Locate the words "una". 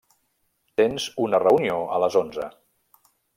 1.25-1.41